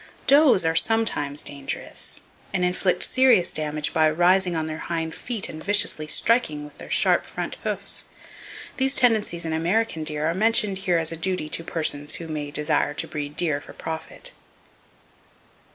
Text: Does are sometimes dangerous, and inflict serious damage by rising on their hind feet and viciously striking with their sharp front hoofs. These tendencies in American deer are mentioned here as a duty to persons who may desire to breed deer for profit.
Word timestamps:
Does 0.25 0.65
are 0.65 0.75
sometimes 0.75 1.43
dangerous, 1.43 2.21
and 2.51 2.65
inflict 2.65 3.03
serious 3.03 3.53
damage 3.53 3.93
by 3.93 4.09
rising 4.09 4.55
on 4.55 4.65
their 4.65 4.79
hind 4.89 5.13
feet 5.13 5.47
and 5.47 5.63
viciously 5.63 6.07
striking 6.07 6.63
with 6.65 6.75
their 6.79 6.89
sharp 6.89 7.23
front 7.23 7.57
hoofs. 7.63 8.05
These 8.77 8.95
tendencies 8.95 9.45
in 9.45 9.53
American 9.53 10.03
deer 10.03 10.25
are 10.25 10.33
mentioned 10.33 10.79
here 10.79 10.97
as 10.97 11.11
a 11.11 11.15
duty 11.15 11.49
to 11.49 11.63
persons 11.63 12.15
who 12.15 12.27
may 12.27 12.49
desire 12.49 12.95
to 12.95 13.07
breed 13.07 13.35
deer 13.35 13.61
for 13.61 13.73
profit. 13.73 14.31